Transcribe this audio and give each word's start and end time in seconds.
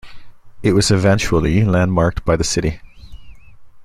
It 0.63 0.73
was 0.73 0.89
eventually 0.89 1.59
landmarked 1.61 2.25
by 2.25 2.35
the 2.35 2.43
city. 2.43 2.81